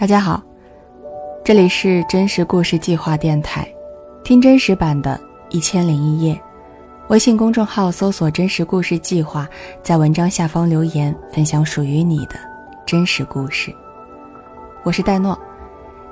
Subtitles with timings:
[0.00, 0.42] 大家好，
[1.44, 3.70] 这里是真实故事计划电台，
[4.24, 5.20] 听真实版的
[5.54, 6.34] 《一千零一夜》。
[7.10, 9.46] 微信公众号搜索“真实故事计划”，
[9.84, 12.36] 在文章下方留言分享属于你的
[12.86, 13.70] 真实故事。
[14.84, 15.38] 我是戴诺，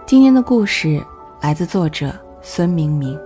[0.05, 1.03] 今天的故事
[1.41, 3.19] 来自作者孙明明。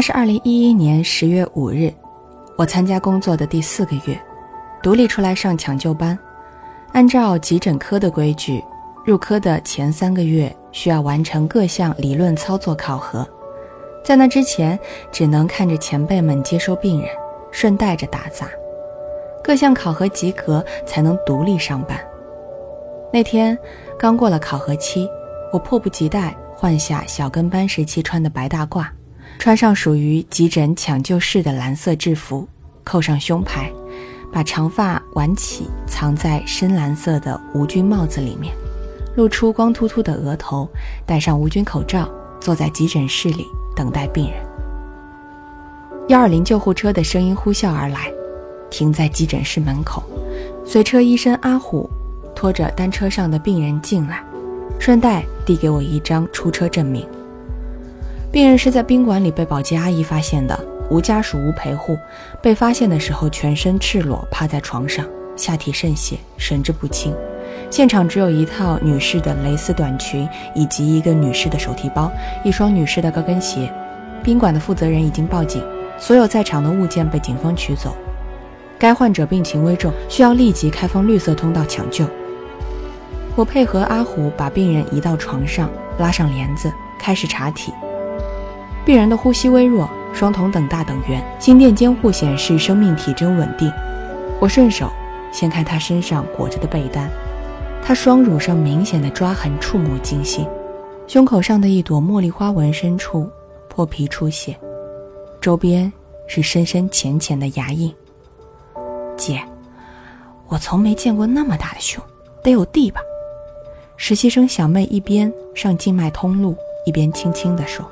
[0.00, 1.92] 那是二零一一年十月五日，
[2.56, 4.18] 我参加工作的第四个月，
[4.82, 6.18] 独立出来上抢救班。
[6.92, 8.64] 按照急诊科的规矩，
[9.04, 13.28] 入科的前三个月需要完成各项理论操作考核，
[14.02, 14.78] 在那之前
[15.12, 17.10] 只能看着前辈们接收病人，
[17.50, 18.46] 顺带着打杂。
[19.44, 22.00] 各项考核及格才能独立上班。
[23.12, 23.54] 那天
[23.98, 25.06] 刚过了考核期，
[25.52, 28.86] 我迫不及待换下小跟班时期穿的白大褂。
[29.38, 32.46] 穿上属于急诊抢救室的蓝色制服，
[32.84, 33.72] 扣上胸牌，
[34.30, 38.54] 把长发挽起，藏在深蓝色的无菌帽子里面，
[39.16, 40.68] 露出光秃秃的额头，
[41.06, 42.08] 戴上无菌口罩，
[42.38, 44.44] 坐在急诊室里等待病人。
[46.08, 48.12] 幺二零救护车的声音呼啸而来，
[48.68, 50.02] 停在急诊室门口，
[50.66, 51.88] 随车医生阿虎
[52.34, 54.22] 拖着单车上的病人进来，
[54.78, 57.06] 顺带递给我一张出车证明。
[58.32, 60.56] 病人是在宾馆里被保洁阿姨发现的，
[60.88, 61.98] 无家属无陪护，
[62.40, 65.04] 被发现的时候全身赤裸，趴在床上，
[65.34, 67.12] 下体渗血，神志不清。
[67.70, 72.08] 现场只有一套女士的蕾丝短裙，以及一个女士的手提包，
[72.44, 73.68] 一双女士的高跟鞋。
[74.22, 75.60] 宾馆的负责人已经报警，
[75.98, 77.96] 所有在场的物件被警方取走。
[78.78, 82.06] 该患者病情危重，需要立即开放绿色通道抢救。
[83.34, 85.68] 我配合阿虎把病人移到床上，
[85.98, 87.72] 拉上帘子，开始查体。
[88.84, 93.70] 病人的呼吸微弱，双瞳等大等圆，心电监护显示生命体征稳定。
[94.40, 94.90] 我顺手
[95.30, 97.10] 掀开他身上裹着的被单，
[97.84, 100.46] 他双乳上明显的抓痕触目惊心，
[101.06, 103.30] 胸口上的一朵茉莉花纹深处
[103.68, 104.56] 破皮出血，
[105.40, 105.92] 周边
[106.26, 107.94] 是深深浅浅的牙印。
[109.16, 109.42] 姐，
[110.48, 112.02] 我从没见过那么大的胸，
[112.42, 113.00] 得有地吧？
[113.98, 117.84] 实习生小妹一边上静脉通路，一边轻轻地说。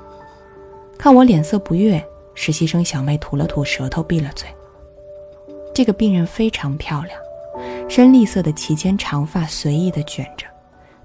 [0.98, 2.04] 看我脸色不悦，
[2.34, 4.48] 实习生小妹吐了吐舌头，闭了嘴。
[5.72, 7.18] 这个病人非常漂亮，
[7.88, 10.44] 深栗色的齐肩长发随意的卷着，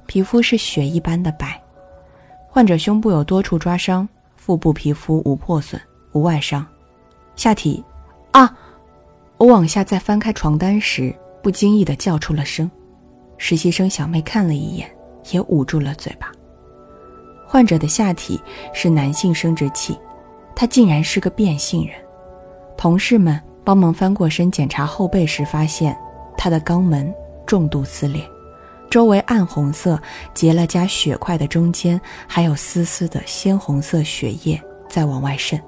[0.07, 1.61] 皮肤是雪一般的白。
[2.49, 5.79] 患者胸部有多处抓伤，腹部皮肤无破损，
[6.13, 6.65] 无外伤。
[7.35, 7.83] 下体，
[8.31, 8.51] 啊！
[9.37, 12.69] 我往下再翻开床单时，不经意的叫出了声。
[13.37, 14.89] 实习生小妹看了一眼，
[15.31, 16.31] 也捂住了嘴巴。
[17.53, 18.41] 患者的下体
[18.73, 19.95] 是男性生殖器，
[20.55, 21.95] 他竟然是个变性人。
[22.75, 25.95] 同事们帮忙翻过身检查后背时，发现
[26.35, 27.13] 他的肛门
[27.45, 28.27] 重度撕裂，
[28.89, 30.01] 周围暗红色
[30.33, 34.59] 结了痂血块的中间还有丝丝的鲜红色血液
[34.89, 35.61] 在往外渗。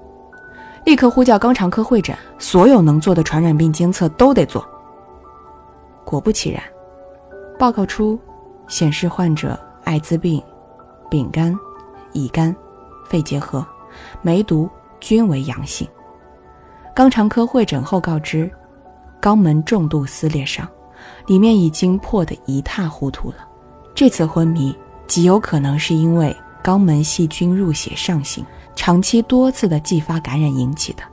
[0.86, 4.68] 立刻呼叫肛肠科会诊，所有能做的传染病监测都得做。
[6.04, 6.64] 果不其然，
[7.60, 8.20] 报告出
[8.68, 10.42] 显示患者艾滋病、
[11.12, 11.56] 丙肝。
[12.16, 12.56] 乙肝、
[13.06, 13.64] 肺结核、
[14.22, 14.68] 梅毒
[15.00, 15.88] 均为阳性。
[16.96, 18.50] 肛肠科会诊后告知，
[19.22, 20.68] 肛门重度撕裂伤，
[21.28, 23.48] 里面已经破得一塌糊涂了。
[23.94, 28.46] 这次昏迷极有可能是因为肛门细菌入血上行，
[28.76, 31.04] 长期多次的继发感染引起的。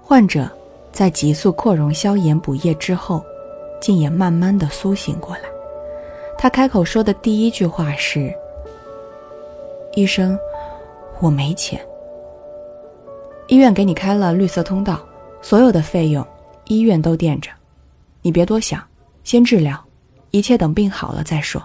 [0.00, 0.50] 患者
[0.90, 3.22] 在急速扩容消炎补液之后，
[3.80, 5.42] 竟也慢慢的苏醒过来。
[6.38, 8.34] 他开口说的第一句话是。
[9.94, 10.38] 医生，
[11.20, 11.80] 我没钱。
[13.48, 15.00] 医院给你开了绿色通道，
[15.42, 16.24] 所有的费用
[16.66, 17.50] 医院都垫着，
[18.22, 18.80] 你别多想，
[19.24, 19.76] 先治疗，
[20.30, 21.60] 一切等病好了再说。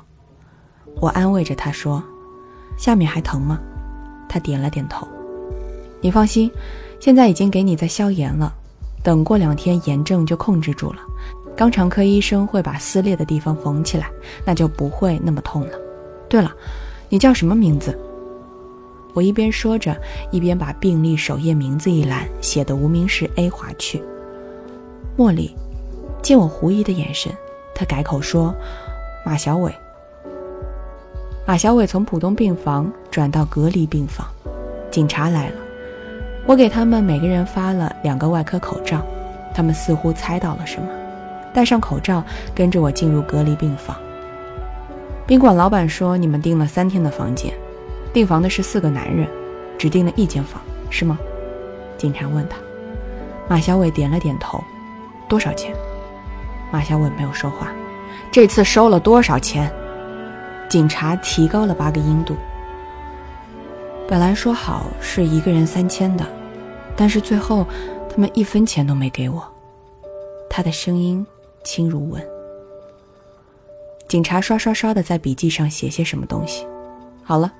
[0.99, 2.03] 我安慰着他说
[2.77, 3.59] ：“下面还疼吗？”
[4.27, 5.07] 他点了点头。
[6.01, 6.51] 你放心，
[6.99, 8.51] 现在已经给你在消炎了，
[9.03, 10.99] 等过两天炎症就控制住了。
[11.55, 14.09] 肛肠科医生会把撕裂的地方缝起来，
[14.43, 15.79] 那就不会那么痛了。
[16.27, 16.51] 对了，
[17.07, 17.95] 你叫什么名字？
[19.15, 19.95] 我一边说着，
[20.29, 24.03] 一边把病历首页名字一栏写的无名氏 A 划去。
[25.17, 25.55] 茉莉
[26.21, 27.31] 见我狐疑的眼神，
[27.73, 28.53] 她改口说
[29.25, 29.73] ：“马小伟。”
[31.47, 34.27] 马小伟从普通病房转到隔离病房，
[34.91, 35.55] 警察来了。
[36.45, 39.01] 我给他们每个人发了两个外科口罩，
[39.53, 40.89] 他们似乎猜到了什么，
[41.53, 42.21] 戴上口罩
[42.53, 43.95] 跟着我进入隔离病房。
[45.25, 47.53] 宾馆老板说：“你们订了三天的房间。”
[48.15, 49.27] 订房的是四个男人，
[49.77, 51.19] 只订了一间房，是吗？
[51.97, 52.55] 警察问他。
[53.49, 54.63] 马小伟点了点头。
[55.27, 55.75] 多少钱？
[56.71, 57.73] 马小伟没有说话。
[58.31, 59.69] 这次收了多少钱？
[60.69, 62.37] 警察提高了八个音度。
[64.07, 66.25] 本来说好是一个人三千的，
[66.95, 67.67] 但是最后
[68.09, 69.45] 他们一分钱都没给我。
[70.49, 71.27] 他的声音
[71.65, 72.25] 轻如吻。
[74.07, 76.65] 警察刷刷刷的在笔记上写些什么东西。
[77.21, 77.51] 好了，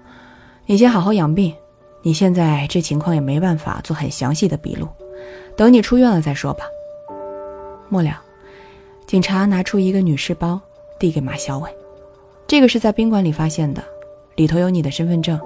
[0.68, 1.54] 你先好好养病。
[2.02, 4.88] 你现在这情况也没办法做很详细的笔录，
[5.56, 6.66] 等你出院了再说吧。
[7.90, 8.22] 末了，
[9.08, 10.60] 警察拿出一个女士包，
[11.00, 11.76] 递给马小伟
[12.46, 13.84] ：“这个是在宾馆里发现的，
[14.36, 15.40] 里头有你的身份证，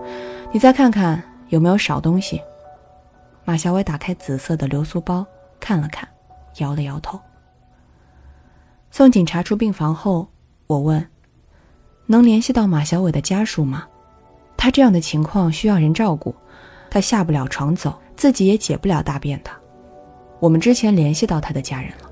[0.51, 2.42] 你再看看有没有少东西。”
[3.45, 5.25] 马小伟打开紫色的流苏包，
[5.60, 6.07] 看了看，
[6.57, 7.19] 摇了摇头。
[8.92, 10.27] 送警察出病房后，
[10.68, 11.06] 我问
[12.07, 13.86] ：“能联系到马小伟的家属吗？
[14.60, 16.36] 他这样的情况需要人照顾。”
[16.92, 19.52] 他下不了床走，自己也解不了大便的。
[20.40, 22.10] 我们之前联系到他的家人了，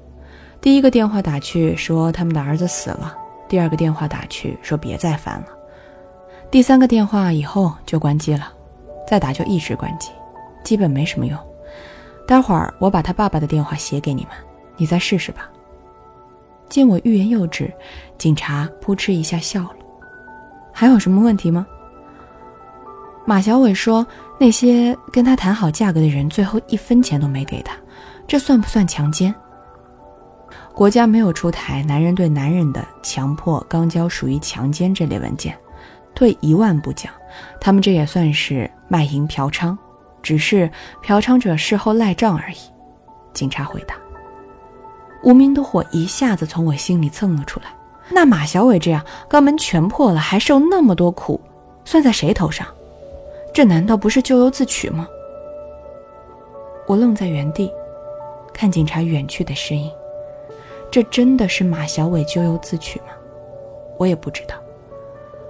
[0.62, 3.18] 第一个电话打去说他们的儿子死了，
[3.48, 5.48] 第二个电话打去说别再烦了，
[6.52, 8.54] 第三个电话以后就关机了，
[9.08, 10.12] 再打就一直关机，
[10.64, 11.36] 基本没什么用。
[12.28, 14.32] 待会儿我把他爸爸的电话写给你们，
[14.76, 15.50] 你再试试吧。
[16.70, 17.74] 见我欲言又止，
[18.20, 19.76] 警察扑哧一下笑了。
[20.72, 21.66] 还有什么问题吗？
[23.30, 24.08] 马小伟说
[24.40, 27.76] ：“那些跟他谈好价格的人，最后一分钱都没给他，
[28.26, 29.36] 这算不算强奸？
[30.74, 35.54] 国家没有出台男人对男人的强迫肛交属于强奸这类文件。
[36.16, 37.12] 退一万步讲，
[37.60, 39.78] 他们这也算是卖淫嫖娼，
[40.24, 40.72] 只是
[41.02, 42.58] 嫖娼者事后赖账而已。”
[43.36, 43.94] 警察回答。
[45.22, 47.66] 无名的火一下子从我心里蹭了出来。
[48.10, 51.42] 那马小伟这样肛门全破了，还受那么多苦，
[51.84, 52.66] 算在谁头上？
[53.54, 55.08] 这难道不是咎由自取吗？
[56.88, 57.72] 我愣在原地，
[58.54, 59.92] 看警察远去的身影。
[60.90, 63.08] 这真的是马小伟咎由自取吗？
[63.98, 64.56] 我也不知道，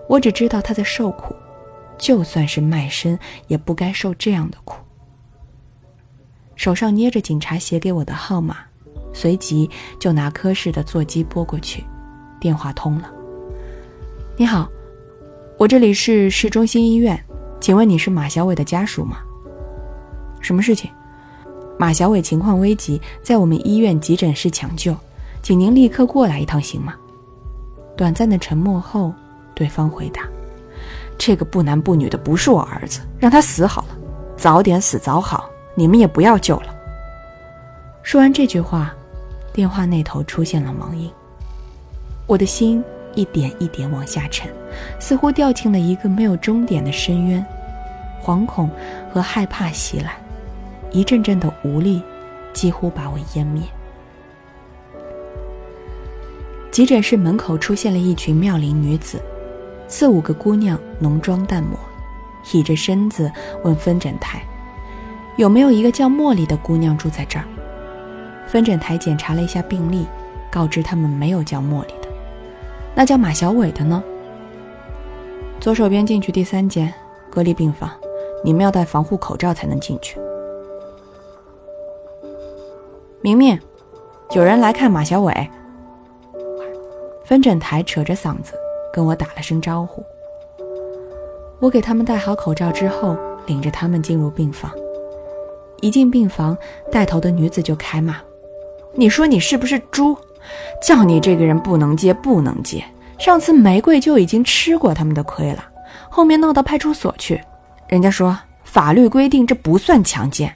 [0.07, 1.35] 我只知道他在受苦，
[1.97, 4.77] 就算是卖身，也不该受这样的苦。
[6.55, 8.57] 手上捏着警察写给我的号码，
[9.13, 9.69] 随即
[9.99, 11.83] 就拿科室的座机拨过去，
[12.39, 13.11] 电话通了。
[14.37, 14.67] 你好，
[15.59, 17.23] 我这里是市中心医院。
[17.59, 19.17] 请问你是马小伟的家属吗？
[20.39, 20.89] 什么事情？
[21.77, 24.95] 马小伟情况危急，在我们医院急诊室抢救，
[25.43, 26.95] 请您立刻过来一趟，行吗？
[27.95, 29.13] 短暂的沉默后，
[29.53, 30.21] 对方回答
[31.17, 33.97] ：“这个不男不女的不是我儿子，让他死好了，
[34.37, 36.75] 早点死早好，你们也不要救了。”
[38.03, 38.93] 说完这句话，
[39.51, 41.11] 电话那头出现了忙音，
[42.25, 42.83] 我的心。
[43.17, 44.47] 一点一点往下沉，
[44.99, 47.43] 似乎掉进了一个没有终点的深渊，
[48.23, 48.69] 惶恐
[49.11, 50.15] 和害怕袭来，
[50.91, 51.99] 一阵阵的无力
[52.53, 53.63] 几乎把我湮灭。
[56.69, 59.19] 急诊室门口出现了一群妙龄女子，
[59.87, 61.75] 四五个姑娘浓妆淡抹，
[62.53, 63.31] 倚着身子
[63.63, 64.39] 问分诊台
[65.37, 67.45] ：“有没有一个叫茉莉的姑娘住在这儿？”
[68.45, 70.05] 分诊台检查了一下病历，
[70.51, 71.93] 告知他们没有叫茉莉。
[72.97, 74.03] 那叫马小伟的呢？
[75.59, 76.91] 左手边进去第三间
[77.29, 77.91] 隔离病房，
[78.43, 80.19] 你们要戴防护口罩才能进去。
[83.21, 83.59] 明明，
[84.31, 85.31] 有人来看马小伟。
[87.23, 88.53] 分诊台扯着嗓子
[88.91, 90.03] 跟我打了声招呼。
[91.59, 94.71] 我给他们戴好口罩之后，领着他们进入病房。
[95.81, 96.57] 一进病房，
[96.91, 98.19] 带头的女子就开骂
[98.97, 100.17] ：“你说你是不是猪？”
[100.81, 102.83] 叫你这个人不能接，不能接。
[103.17, 105.63] 上次玫瑰就已经吃过他们的亏了，
[106.09, 107.41] 后面闹到派出所去，
[107.87, 110.53] 人家说法律规定这不算强奸。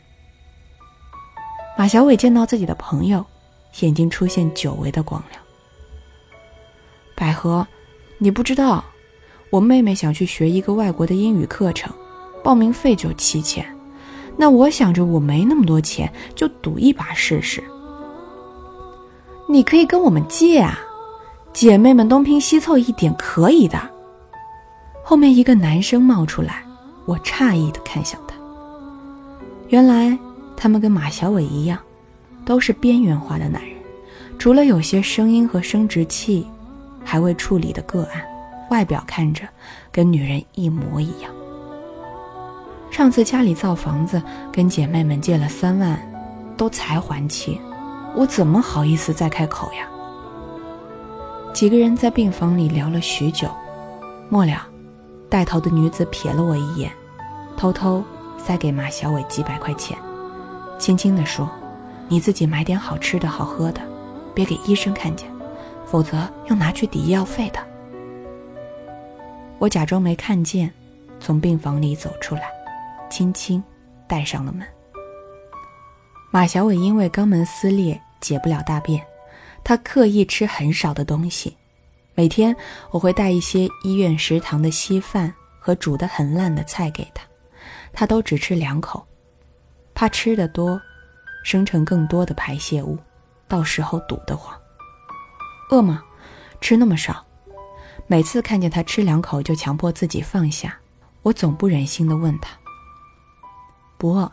[1.77, 3.25] 马小伟见到自己的朋友，
[3.79, 5.41] 眼睛出现久违的光亮。
[7.15, 7.65] 百合，
[8.19, 8.83] 你不知道，
[9.49, 11.91] 我妹妹想去学一个外国的英语课程，
[12.43, 13.65] 报名费就七千。
[14.37, 17.63] 那我想着我没那么多钱，就赌一把试试。
[19.51, 20.79] 你可以跟我们借啊，
[21.51, 23.77] 姐妹们东拼西凑一点可以的。
[25.03, 26.63] 后面一个男生冒出来，
[27.03, 28.35] 我诧异的看向他。
[29.67, 30.17] 原来
[30.55, 31.77] 他们跟马小伟一样，
[32.45, 33.75] 都是边缘化的男人，
[34.39, 36.47] 除了有些声音和生殖器
[37.03, 38.23] 还未处理的个案，
[38.69, 39.43] 外表看着
[39.91, 41.29] 跟女人一模一样。
[42.89, 45.99] 上次家里造房子，跟姐妹们借了三万，
[46.55, 47.59] 都才还清。
[48.13, 49.87] 我怎么好意思再开口呀？
[51.53, 53.49] 几个人在病房里聊了许久，
[54.29, 54.65] 末了，
[55.29, 56.91] 带头的女子瞥了我一眼，
[57.57, 58.03] 偷偷
[58.37, 59.97] 塞给马小伟几百块钱，
[60.77, 61.49] 轻轻地说
[62.09, 63.81] ：“你自己买点好吃的好喝的，
[64.33, 65.29] 别给医生看见，
[65.85, 67.59] 否则要拿去抵医药费的。”
[69.57, 70.71] 我假装没看见，
[71.19, 72.43] 从病房里走出来，
[73.09, 73.63] 轻轻
[74.07, 74.65] 带上了门。
[76.33, 79.05] 马小伟因为肛门撕裂解不了大便，
[79.65, 81.57] 他刻意吃很少的东西。
[82.15, 82.55] 每天
[82.89, 87.21] 我会带一些医院食堂的稀饭和煮得很烂的菜给他，
[87.91, 89.05] 他都只吃两口，
[89.93, 90.81] 怕吃的多，
[91.43, 92.97] 生成更多的排泄物，
[93.49, 94.57] 到时候堵得慌。
[95.69, 96.01] 饿吗？
[96.61, 97.25] 吃那么少。
[98.07, 100.77] 每次看见他吃两口就强迫自己放下，
[101.23, 102.57] 我总不忍心的问他
[103.97, 104.31] ：“不饿？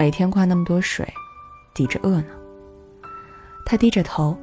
[0.00, 1.06] 每天灌那么多水，
[1.74, 2.28] 抵着饿呢？”
[3.66, 4.34] 他低着头。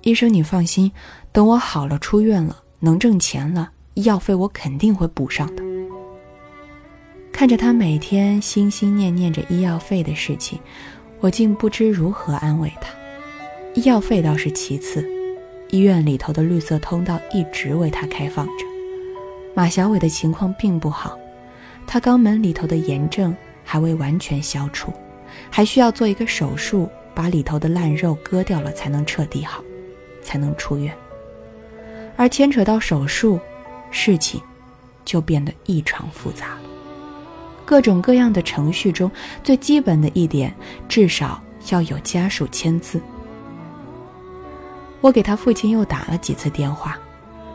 [0.00, 0.90] 医生，你放心，
[1.32, 5.62] 等我好了出院了，能挣钱了，医药费我肯定会补上的。
[7.30, 10.58] 看着他每天心心念念着医药费的事情，
[11.20, 12.88] 我竟不知如何安慰他。
[13.74, 15.06] 医药费倒是其次，
[15.68, 18.64] 医院里头的绿色通道一直为他开放着。
[19.54, 21.18] 马小伟的情况并不好，
[21.86, 24.92] 他肛门里头的炎症还未完全消除，
[25.50, 29.62] 还需要做一个手术，把里头的烂肉割掉了才能彻底好。
[30.26, 30.90] 才能出院，
[32.16, 33.38] 而牵扯到手术，
[33.90, 34.40] 事情
[35.04, 36.56] 就变得异常复杂。
[37.66, 39.10] 各种各样的程序中，
[39.42, 40.50] 最基本的一点，
[40.88, 42.98] 至少要有家属签字。
[45.02, 46.98] 我给他父亲又打了几次电话，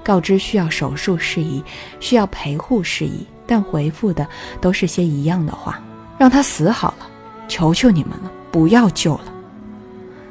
[0.04, 1.64] 告知需要手术事宜，
[2.00, 4.28] 需要陪护事宜，但回复的
[4.62, 5.82] 都是些一样的话，
[6.20, 7.08] 让他死好了，
[7.48, 9.34] 求求你们了，不要救了。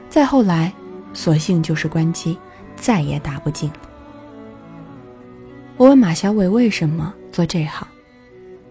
[0.09, 0.73] 再后来。
[1.15, 2.39] 索性就是关机，
[2.77, 3.69] 再也打不进。
[5.77, 7.89] 我问马小伟为什么做这行，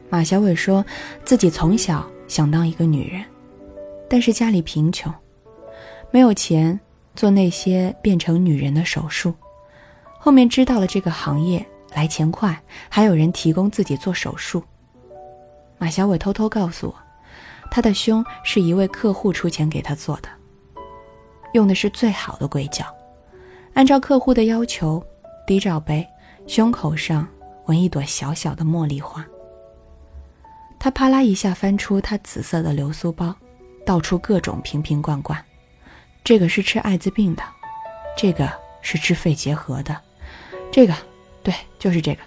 [0.07, 0.86] 马小伟说
[1.25, 3.25] 自己从小想当一个女人，
[4.07, 5.12] 但是家里贫穷，
[6.09, 6.79] 没有钱
[7.15, 9.33] 做那些变成女人的手术。
[10.17, 12.57] 后面知道了这个行业来钱快，
[12.88, 14.63] 还有人提供自己做手术。
[15.79, 16.95] 马小伟偷偷告诉我，
[17.69, 20.29] 他的胸是一位客户出钱给他做的。
[21.53, 22.86] 用的是最好的硅胶，
[23.74, 25.03] 按照客户的要求，
[25.45, 26.05] 低罩杯，
[26.45, 27.27] 胸口上
[27.65, 29.25] 纹一朵小小的茉莉花。
[30.77, 33.33] 他啪啦一下翻出他紫色的流苏包，
[33.86, 35.43] 倒出各种瓶瓶罐罐。
[36.24, 37.43] 这个是治艾滋病的，
[38.17, 39.95] 这个是治肺结核的，
[40.69, 40.93] 这个，
[41.41, 42.21] 对，就是这个，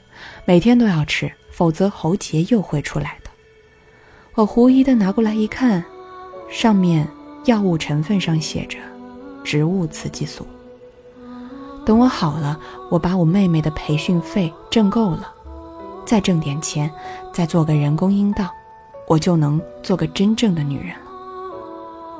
[0.47, 3.20] 每天都要吃，否则喉结又会出来。
[4.35, 5.85] 我狐疑的拿过来一看，
[6.49, 7.07] 上面
[7.47, 8.79] 药物成分上写着。
[9.43, 10.47] 植物雌激素。
[11.85, 12.61] 等我好了，
[12.91, 15.33] 我把我妹妹的培训费挣够了，
[16.05, 16.91] 再挣点钱，
[17.33, 18.51] 再做个人工阴道，
[19.09, 21.11] 我就能做个真正的女人了。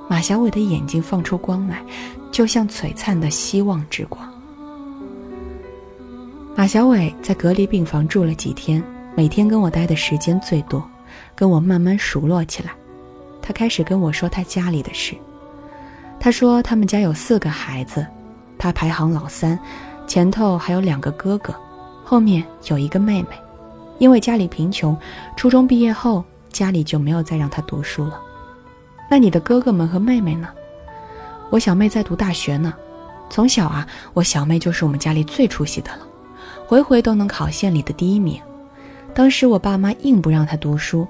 [0.09, 1.85] 马小伟的眼睛放出光来，
[2.33, 4.27] 就像璀璨的希望之光。
[6.57, 8.83] 马小伟在隔离病房住了几天，
[9.15, 10.83] 每天跟我待的时间最多，
[11.35, 12.71] 跟我慢慢熟络起来。
[13.43, 15.17] 他开始跟我说他家里的事。
[16.19, 18.07] 他说他们家有四个孩子，
[18.59, 19.59] 他排行老三，
[20.07, 21.55] 前头还有两个哥哥，
[22.05, 23.29] 后面有一个妹妹。
[23.99, 24.97] 因为家里贫穷，
[25.37, 28.21] 初中毕业后家里就没有再让他读书了。
[29.11, 30.49] 那你的哥哥们和妹妹呢？
[31.51, 32.73] 我小妹在读大学呢。
[33.29, 36.07] 从小啊，我小妹就是我们家里最出息的了，
[36.67, 38.41] 回回都能考县里的第一名。
[39.15, 41.07] 当时我爸妈硬不让他读书，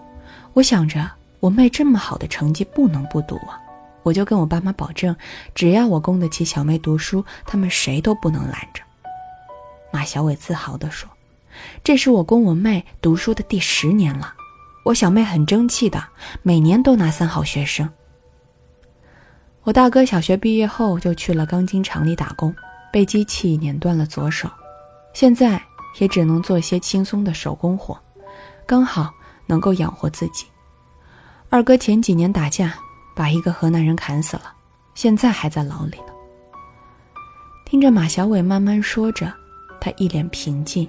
[0.53, 3.59] 我想着我妹这么好的成绩不能不读啊。
[4.03, 5.15] 我就跟我爸妈保证，
[5.55, 8.83] 只要我供得起小妹读书，他们谁都不能拦着。
[9.93, 11.09] 马小伟自豪地说
[11.85, 14.33] ：“这是我供我妹读书的第十年了，
[14.85, 16.03] 我小妹很争气的，
[16.43, 17.89] 每年都拿三好学生。”
[19.63, 22.55] 我大哥小学毕业后就去了钢筋厂里打工，
[22.91, 24.49] 被机器碾断了左手，
[25.13, 25.63] 现在
[25.99, 27.99] 也只能做些轻松的手工活，
[28.67, 29.13] 刚好
[29.47, 30.47] 能够养活自己。
[31.49, 32.75] 二哥前几年打架。
[33.13, 34.55] 把一个河南人砍死了，
[34.95, 36.13] 现在还在牢里呢。
[37.67, 39.31] 听着马小伟慢慢说着，
[39.79, 40.89] 他一脸平静，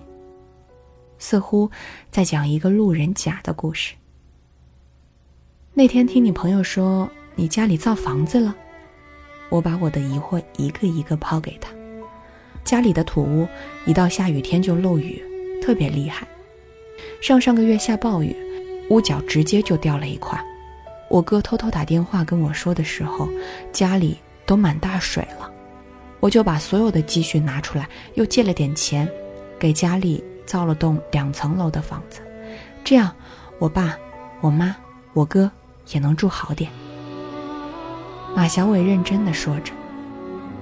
[1.17, 1.69] 似乎
[2.09, 3.95] 在讲一个路人甲的故事。
[5.73, 8.55] 那天听你朋友说你家里造房子了，
[9.49, 11.69] 我把我的疑惑一个一个抛给他。
[12.63, 13.47] 家里的土屋
[13.85, 15.21] 一到下雨天就漏雨，
[15.61, 16.27] 特别厉害。
[17.21, 18.35] 上上个月下暴雨，
[18.89, 20.41] 屋角直接就掉了一块。
[21.09, 23.27] 我哥偷偷打电话跟我说的时候，
[23.73, 25.51] 家里都满大水了，
[26.19, 29.09] 我就把所有的积蓄拿出来，又借了点钱，
[29.59, 32.21] 给家里造了栋两层楼的房子，
[32.83, 33.13] 这样
[33.59, 33.97] 我爸、
[34.39, 34.75] 我妈、
[35.13, 35.51] 我哥
[35.91, 36.71] 也能住好点。
[38.33, 39.73] 马小伟认真的说着，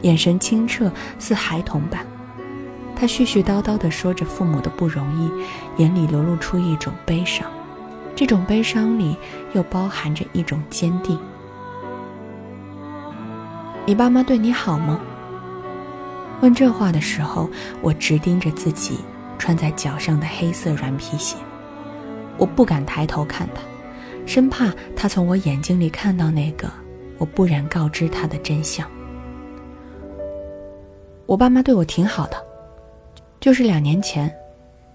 [0.02, 2.06] 眼神清澈似孩童般。
[2.96, 7.48] 他絮絮叨叨地说着父母的不容易，眼里流露出一种悲伤，
[8.14, 9.16] 这种悲伤里
[9.54, 11.18] 又包含着一种坚定。
[13.86, 15.00] 你爸妈对你好吗？
[16.42, 17.50] 问这话的时候，
[17.82, 19.00] 我直盯着自己
[19.38, 21.38] 穿在脚上的黑色软皮鞋，
[22.38, 23.62] 我不敢抬头看他，
[24.26, 26.70] 生怕他从我眼睛里看到那个
[27.18, 28.86] 我不忍告知他的真相。
[31.30, 32.44] 我爸妈对我挺好的。
[33.40, 34.36] 就是两年前，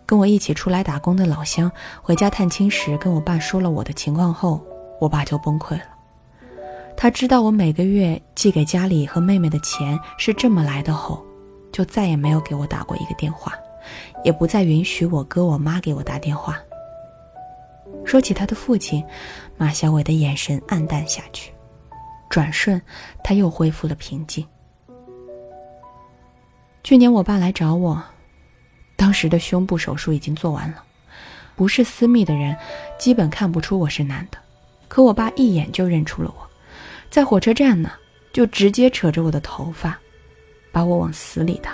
[0.05, 1.71] 跟我一起出来打工的老乡
[2.03, 4.61] 回家探亲时，跟我爸说了我的情况后，
[5.00, 5.85] 我爸就崩溃了。
[6.97, 11.25] 他知道我每个月寄给家里和妹妹的钱是这么来的后，
[11.71, 13.55] 就再也没有给我打过一个电话，
[14.25, 16.59] 也不再允许我哥我妈给我打电话。
[18.05, 19.05] 说起他的父亲，
[19.57, 21.53] 马小伟的眼神黯淡下去，
[22.29, 22.83] 转瞬
[23.23, 24.45] 他又恢复了平静。
[26.85, 28.00] 去年我爸来找我。
[28.95, 30.85] 当时的胸部手术已经做完了，
[31.57, 32.55] 不是私密的人
[32.99, 34.37] 基本看不出我是男的，
[34.87, 36.47] 可我爸一眼就认出了我，
[37.11, 37.91] 在火车站呢，
[38.33, 39.99] 就直接扯着我的头发，
[40.71, 41.73] 把我往死里打。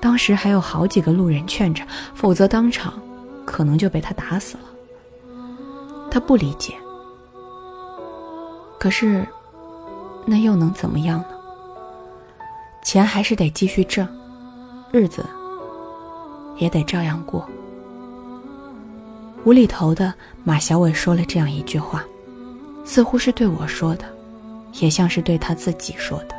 [0.00, 3.00] 当时还有好几个路人劝着，否则当场
[3.44, 4.64] 可能就被他打死了。
[6.10, 6.74] 他不理解，
[8.78, 9.26] 可是
[10.26, 11.39] 那又能怎么样呢？
[12.90, 14.04] 钱还是得继续挣，
[14.90, 15.24] 日子。
[16.58, 17.48] 也得照样过。
[19.44, 20.12] 无厘头的
[20.42, 22.04] 马小伟说了这样一句话，
[22.84, 24.04] 似乎是对我说的，
[24.80, 26.34] 也像是对他自己说的。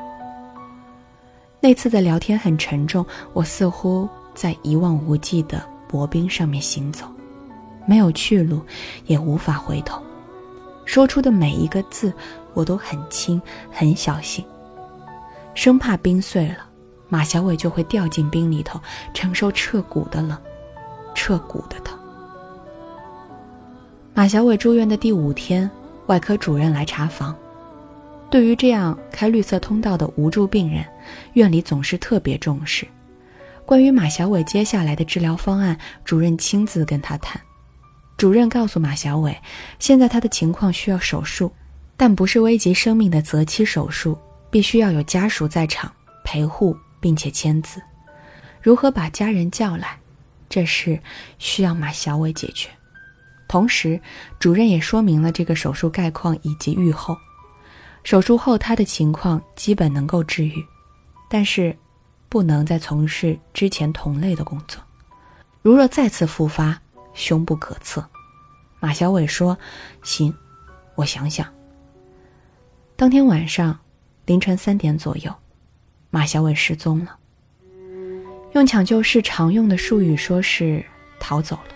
[1.61, 7.05] 那次的聊天很沉重，我似乎在一望无际的薄冰上面行走，
[7.85, 8.59] 没有去路，
[9.05, 10.03] 也无法回头。
[10.83, 12.13] 说出的每一个字，
[12.53, 14.43] 我都很轻，很小心，
[15.53, 16.67] 生怕冰碎了。
[17.09, 18.79] 马小伟就会掉进冰里头，
[19.13, 20.37] 承受彻骨的冷，
[21.13, 21.99] 彻骨的疼。
[24.13, 25.69] 马小伟住院的第五天，
[26.07, 27.35] 外科主任来查房。
[28.29, 30.85] 对于这样开绿色通道的无助病人，
[31.33, 32.87] 院里总是特别重视。
[33.65, 37.41] 关于马小伟接下来的治疗方案，主任亲自跟他谈。
[38.15, 39.37] 主任告诉马小伟，
[39.79, 41.51] 现在他的情况需要手术，
[41.97, 44.17] 但不是危及生命的择期手术，
[44.51, 45.91] 必须要有家属在场
[46.23, 46.77] 陪护。
[47.01, 47.81] 并且签字，
[48.61, 49.97] 如何把家人叫来，
[50.47, 50.99] 这事
[51.39, 52.69] 需要马小伟解决。
[53.47, 53.99] 同时，
[54.37, 57.17] 主任也说明了这个手术概况以及预后。
[58.03, 60.63] 手术后他的情况基本能够治愈，
[61.27, 61.75] 但是
[62.29, 64.79] 不能再从事之前同类的工作。
[65.63, 66.79] 如若再次复发，
[67.15, 68.07] 凶不可测。
[68.79, 69.57] 马小伟说
[70.03, 70.31] ：“行，
[70.93, 71.51] 我想想。”
[72.95, 73.79] 当天晚上
[74.31, 75.35] 凌晨三点左右。
[76.09, 77.17] 马小伟失踪了。
[78.53, 80.81] 用抢救室常用的术语说是
[81.19, 81.75] 逃走了。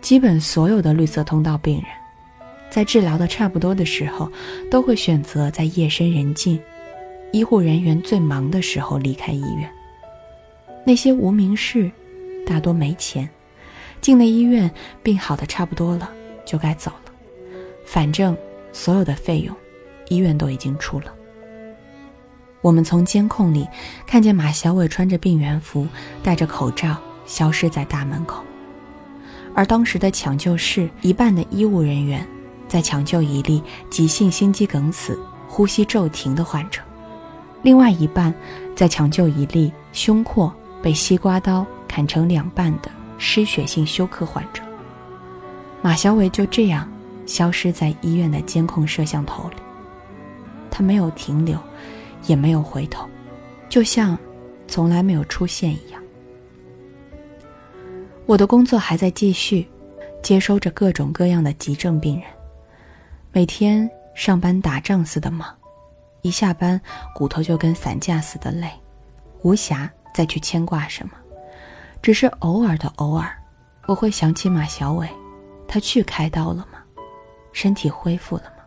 [0.00, 1.84] 基本所有的绿色通道病人，
[2.70, 4.32] 在治疗的差不多的时候，
[4.70, 6.58] 都会选择在夜深人静、
[7.30, 9.70] 医护人员最忙的时候离开医院。
[10.86, 11.92] 那些无名氏，
[12.46, 13.28] 大多没钱，
[14.00, 14.70] 进了医院，
[15.02, 16.10] 病好的差不多了，
[16.46, 17.12] 就该走了。
[17.84, 18.34] 反正
[18.72, 19.54] 所有的费用，
[20.08, 21.14] 医院都已经出了。
[22.62, 23.66] 我们从监控里
[24.06, 25.86] 看见马小伟穿着病原服，
[26.22, 28.42] 戴着口罩消失在大门口，
[29.54, 32.26] 而当时的抢救室一半的医务人员
[32.68, 35.18] 在抢救一例急性心肌梗死、
[35.48, 36.82] 呼吸骤停的患者，
[37.62, 38.34] 另外一半
[38.76, 44.62] 在抢救一例胸廓被西瓜刀砍成两半的失血性休克患者。
[45.80, 46.86] 马小伟就这样
[47.24, 49.56] 消失在医院的监控摄像头里，
[50.70, 51.58] 他没有停留。
[52.26, 53.08] 也没有回头，
[53.68, 54.18] 就像
[54.66, 56.02] 从来没有出现一样。
[58.26, 59.68] 我的工作还在继续，
[60.22, 62.30] 接收着各种各样的急症病人，
[63.32, 65.52] 每天上班打仗似的忙，
[66.22, 66.80] 一下班
[67.14, 68.70] 骨头就跟散架似的累，
[69.42, 71.12] 无暇再去牵挂什么。
[72.02, 73.30] 只是偶尔的偶尔，
[73.86, 75.08] 我会想起马小伟，
[75.66, 76.78] 他去开刀了吗？
[77.52, 78.59] 身体恢复了吗？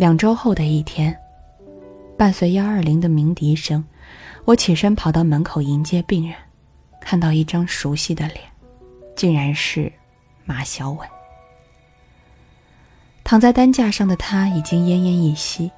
[0.00, 1.14] 两周后的一天，
[2.16, 3.84] 伴随幺二零的鸣笛声，
[4.46, 6.34] 我起身跑到门口迎接病人，
[7.02, 8.40] 看到一张熟悉的脸，
[9.14, 9.92] 竟然是
[10.46, 11.06] 马小伟。
[13.22, 15.70] 躺在担架上的他已经奄奄一息，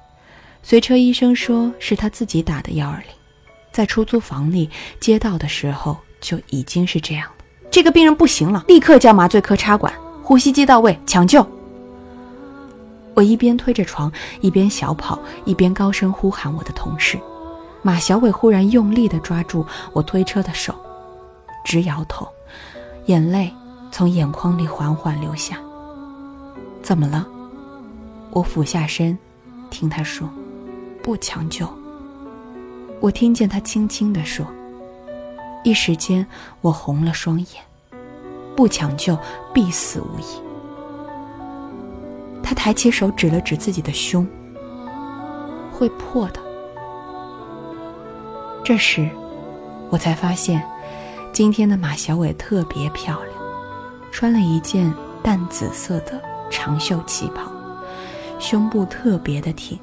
[0.61, 3.07] 随车医生说是他自己打的幺二零，
[3.73, 4.69] 在出租房里
[5.01, 7.43] 接到的时候就已经是这样了。
[7.69, 11.45] 这个病人不行了，立刻叫麻醉科插管，呼吸机到位，抢救。
[13.13, 17.19] 我一边推着床，一边小跑，一边高声呼喊我的同事。
[17.81, 20.73] 马小伟忽然用力地抓住我推车的手，
[21.65, 22.27] 直摇头，
[23.07, 23.53] 眼泪
[23.91, 25.57] 从眼眶里缓缓流下。
[26.81, 27.27] 怎么了？
[28.31, 29.17] 我俯下身，
[29.69, 30.29] 听他说
[31.03, 31.67] ：“不抢救。”
[32.99, 34.45] 我听见他轻轻地说。
[35.63, 36.25] 一时间，
[36.61, 37.47] 我红了双眼。
[38.55, 39.17] 不抢救，
[39.53, 40.42] 必死无疑。
[42.43, 44.27] 他抬起手指了指自己的胸，
[45.71, 46.39] 会破的。
[48.63, 49.09] 这时，
[49.89, 50.61] 我才发现，
[51.31, 53.35] 今天的马小伟特别漂亮，
[54.11, 57.51] 穿了一件淡紫色的长袖旗袍，
[58.39, 59.79] 胸部特别的挺，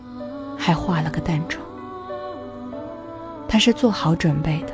[0.57, 1.63] 还化了个淡妆。
[3.49, 4.73] 他是做好准备的。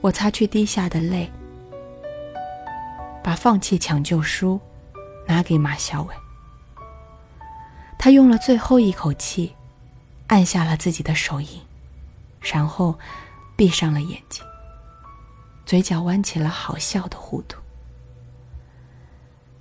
[0.00, 1.30] 我擦去滴下的泪，
[3.22, 4.60] 把放弃抢救书
[5.28, 6.14] 拿给马小伟。
[7.96, 9.54] 他用了最后一口气，
[10.26, 11.60] 按下了自己的手印，
[12.40, 12.98] 然后
[13.54, 14.44] 闭上了眼睛，
[15.64, 17.56] 嘴角弯起了好笑的弧度。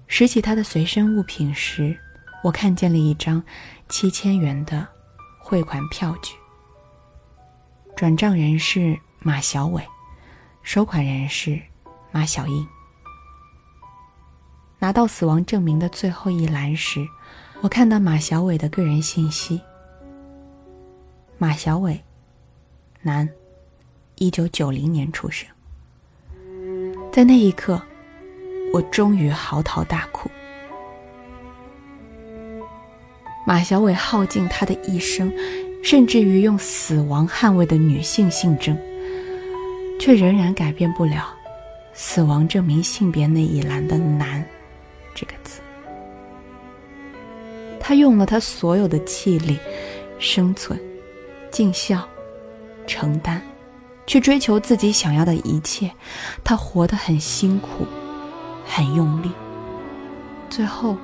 [0.07, 1.99] 拾起他的随身物品时，
[2.43, 3.43] 我看见了一张
[3.89, 4.87] 七千元的
[5.37, 6.33] 汇款票据，
[7.95, 9.85] 转账人是马小伟。
[10.63, 11.61] 收款人是
[12.11, 12.67] 马小英。
[14.79, 17.05] 拿到死亡证明的最后一栏时，
[17.61, 19.59] 我看到马小伟的个人信息。
[21.37, 21.99] 马小伟，
[23.01, 23.27] 男，
[24.15, 25.47] 一九九零年出生。
[27.11, 27.81] 在那一刻，
[28.73, 30.29] 我终于嚎啕大哭。
[33.45, 35.31] 马小伟耗尽他的一生，
[35.83, 38.77] 甚至于用死亡捍卫的女性性征。
[39.99, 41.33] 却仍然改变不了
[41.95, 44.45] 死亡证明性别那一栏的“男”
[47.87, 49.57] 他用了他所有的气力、
[50.19, 50.77] 生存、
[51.49, 52.05] 尽孝、
[52.85, 53.39] 承担，
[54.05, 55.89] 去追求自己想要的一切。
[56.43, 57.85] 他活得很辛苦，
[58.65, 59.31] 很用力，
[60.49, 60.97] 最后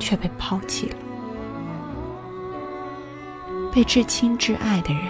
[0.00, 0.96] 却被抛弃了，
[3.72, 5.04] 被至亲至爱的人。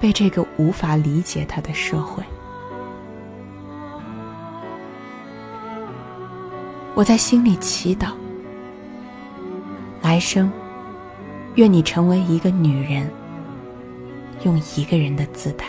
[0.00, 2.20] 被这个无法理解他的社会，
[6.94, 8.12] 我在心里祈祷：
[10.00, 10.48] 来生，
[11.56, 13.10] 愿你成为一个女人，
[14.44, 15.66] 用一个人的姿态。